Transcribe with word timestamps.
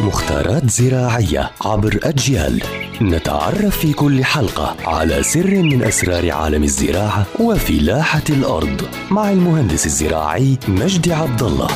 مختارات 0.00 0.70
زراعية 0.70 1.50
عبر 1.64 1.98
أجيال. 2.02 2.62
نتعرف 3.02 3.78
في 3.78 3.92
كل 3.92 4.24
حلقة 4.24 4.76
على 4.84 5.22
سر 5.22 5.62
من 5.62 5.82
أسرار 5.82 6.30
عالم 6.30 6.62
الزراعة 6.62 7.26
وفلاحة 7.40 8.22
الأرض 8.30 8.82
مع 9.10 9.30
المهندس 9.30 9.86
الزراعي 9.86 10.58
مجدي 10.68 11.12
عبد 11.12 11.42
الله 11.42 11.68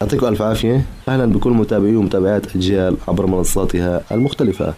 يعطيكم 0.00 0.26
ألف 0.26 0.42
عافية. 0.42 0.84
أهلا 1.08 1.26
بكل 1.26 1.50
متابعي 1.50 1.96
ومتابعات 1.96 2.56
أجيال 2.56 2.96
عبر 3.08 3.26
منصاتها 3.26 4.02
المختلفة. 4.12 4.74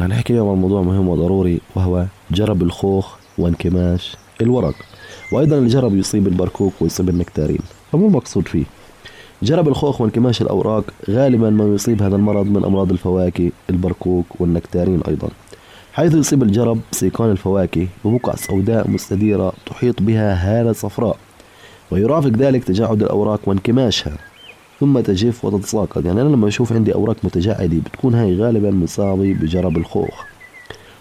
رح 0.00 0.06
نحكي 0.06 0.32
اليوم 0.32 0.48
عن 0.48 0.56
موضوع 0.56 0.82
مهم 0.82 1.08
وضروري 1.08 1.60
وهو 1.74 2.06
جرب 2.30 2.62
الخوخ 2.62 3.14
وانكماش 3.38 4.16
الورق. 4.40 4.74
وأيضا 5.32 5.58
الجرب 5.58 5.96
يصيب 5.96 6.26
البركوك 6.26 6.72
ويصيب 6.80 7.08
النكتارين. 7.08 7.60
فمو 7.92 8.06
المقصود 8.06 8.48
فيه. 8.48 8.64
جرب 9.42 9.68
الخوخ 9.68 10.00
وانكماش 10.00 10.42
الأوراق 10.42 10.84
غالبا 11.10 11.50
ما 11.50 11.74
يصيب 11.74 12.02
هذا 12.02 12.16
المرض 12.16 12.46
من 12.46 12.64
أمراض 12.64 12.92
الفواكه 12.92 13.50
البركوك 13.70 14.26
والنكتارين 14.40 15.00
أيضا. 15.08 15.28
حيث 15.92 16.14
يصيب 16.14 16.42
الجرب 16.42 16.80
سيقان 16.90 17.30
الفواكه 17.30 17.86
ببقع 18.04 18.34
سوداء 18.34 18.90
مستديرة 18.90 19.52
تحيط 19.66 20.02
بها 20.02 20.34
هالة 20.34 20.72
صفراء 20.72 21.16
ويرافق 21.90 22.28
ذلك 22.28 22.64
تجاعد 22.64 23.02
الأوراق 23.02 23.40
وانكماشها. 23.46 24.12
ثم 24.80 25.00
تجف 25.00 25.44
وتتساقط. 25.44 26.04
يعني 26.04 26.22
أنا 26.22 26.28
لما 26.28 26.48
أشوف 26.48 26.72
عندي 26.72 26.94
أوراق 26.94 27.16
متجعدة 27.24 27.78
بتكون 27.78 28.14
هاي 28.14 28.36
غالبا 28.36 28.70
مصابة 28.70 29.34
بجرب 29.34 29.76
الخوخ. 29.76 30.24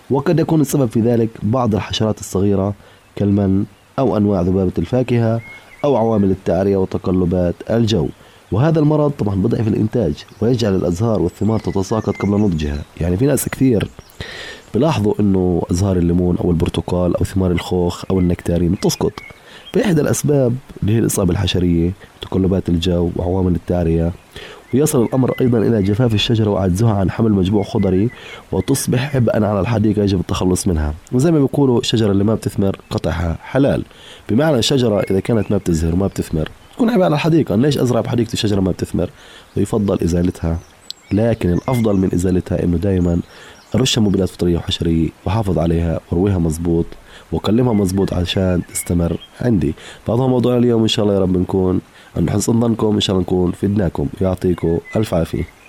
وقد 0.09 0.39
يكون 0.39 0.61
السبب 0.61 0.89
في 0.89 1.01
ذلك 1.01 1.29
بعض 1.43 1.75
الحشرات 1.75 2.19
الصغيرة 2.19 2.73
كالمن 3.15 3.65
أو 3.99 4.17
أنواع 4.17 4.41
ذبابة 4.41 4.71
الفاكهة 4.77 5.41
أو 5.83 5.95
عوامل 5.95 6.31
التعرية 6.31 6.77
وتقلبات 6.77 7.55
الجو. 7.69 8.07
وهذا 8.51 8.79
المرض 8.79 9.11
طبعا 9.11 9.35
بضعف 9.35 9.67
الإنتاج 9.67 10.13
ويجعل 10.41 10.75
الأزهار 10.75 11.21
والثمار 11.21 11.59
تتساقط 11.59 12.15
قبل 12.15 12.31
نضجها. 12.31 12.81
يعني 13.01 13.17
في 13.17 13.25
ناس 13.25 13.49
كثير 13.49 13.89
بلاحظوا 14.75 15.13
إنه 15.19 15.61
أزهار 15.71 15.97
الليمون 15.97 16.37
أو 16.37 16.51
البرتقال 16.51 17.17
أو 17.17 17.23
ثمار 17.23 17.51
الخوخ 17.51 18.03
أو 18.11 18.19
النكتارين 18.19 18.71
بتسقط. 18.71 19.13
بإحدى 19.75 20.01
الأسباب 20.01 20.55
اللي 20.81 20.93
هي 20.93 20.99
الإصابة 20.99 21.31
الحشرية 21.31 21.91
تقلبات 22.21 22.69
الجو 22.69 23.09
وعوامل 23.15 23.55
التعرية 23.55 24.11
ويصل 24.73 25.03
الأمر 25.03 25.33
أيضا 25.41 25.57
إلى 25.57 25.83
جفاف 25.83 26.13
الشجرة 26.13 26.49
وعجزها 26.49 26.93
عن 26.93 27.11
حمل 27.11 27.31
مجموع 27.31 27.63
خضري 27.63 28.09
وتصبح 28.51 29.15
عبئا 29.15 29.47
على 29.47 29.59
الحديقة 29.59 30.01
يجب 30.01 30.19
التخلص 30.19 30.67
منها. 30.67 30.93
وزي 31.11 31.31
ما 31.31 31.39
بيقولوا 31.39 31.79
الشجرة 31.79 32.11
اللي 32.11 32.23
ما 32.23 32.35
بتثمر 32.35 32.77
قطعها 32.89 33.37
حلال. 33.41 33.83
بمعنى 34.29 34.57
الشجرة 34.57 34.99
إذا 34.99 35.19
كانت 35.19 35.51
ما 35.51 35.57
بتزهر 35.57 35.93
وما 35.93 36.07
بتثمر. 36.07 36.49
تكون 36.75 36.89
عبئة 36.89 37.05
على 37.05 37.15
الحديقة 37.15 37.55
ليش 37.55 37.77
أزرع 37.77 38.01
بحديقتي 38.01 38.37
شجرة 38.37 38.59
ما 38.59 38.71
بتثمر؟ 38.71 39.09
ويفضل 39.57 39.99
إزالتها. 40.03 40.59
لكن 41.11 41.53
الأفضل 41.53 41.95
من 41.95 42.13
إزالتها 42.13 42.63
إنه 42.63 42.77
دائما 42.77 43.19
أرشها 43.75 44.01
مبيدات 44.01 44.29
فطرية 44.29 44.57
وحشرية 44.57 45.09
وحافظ 45.25 45.59
عليها 45.59 45.99
وأرويها 46.11 46.37
مزبوط 46.37 46.85
وأكلمها 47.31 47.73
مزبوط 47.73 48.13
عشان 48.13 48.61
تستمر 48.73 49.19
عندي. 49.41 49.73
فهذا 50.07 50.21
موضوعنا 50.21 50.59
اليوم 50.59 50.81
إن 50.81 50.87
شاء 50.87 51.05
الله 51.05 51.15
يا 51.15 51.19
رب 51.19 51.37
نكون 51.37 51.81
عند 52.17 52.29
حسن 52.29 52.61
ظنكم 52.61 52.93
إن 52.93 52.99
شاء 52.99 53.13
الله 53.15 53.23
نكون 53.23 53.51
فدناكم. 53.51 54.07
يعطيكم 54.21 54.77
ألف 54.95 55.13
عافية. 55.13 55.60